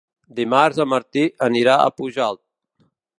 Dimarts 0.37 0.79
en 0.85 0.89
Martí 0.93 1.25
anirà 1.49 1.75
a 1.83 1.93
Pujalt. 1.99 2.43